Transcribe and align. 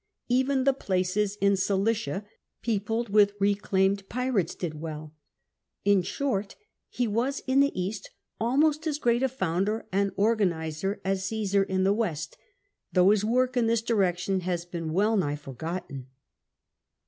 Even 0.29 0.63
the 0.63 0.73
places 0.73 1.35
in 1.41 1.55
Oilicia 1.69 2.25
peopled 2.63 3.09
with 3.09 3.35
reclaimed 3.39 4.09
pirates 4.09 4.55
did 4.55 4.81
well 4.81 5.13
In 5.85 6.01
short, 6.01 6.55
he 6.89 7.07
was 7.07 7.41
in 7.45 7.59
the 7.59 7.79
East 7.79 8.09
almost 8.39 8.87
as 8.87 8.97
great 8.97 9.21
a 9.21 9.29
founder 9.29 9.85
and 9.91 10.11
organiser 10.15 10.99
as 11.05 11.29
Omsar 11.31 11.61
in 11.69 11.83
the 11.83 11.93
West, 11.93 12.35
though 12.91 13.11
his 13.11 13.23
work 13.23 13.55
in 13.55 13.67
this 13.67 13.83
direction 13.83 14.39
has 14.39 14.65
been 14.65 14.91
well 14.91 15.15
nigh 15.15 15.35
forgotten. 15.35 16.07